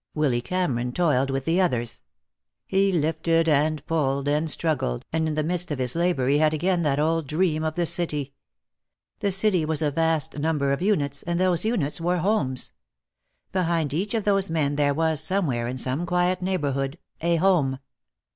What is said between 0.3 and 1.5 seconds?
Cameron toiled with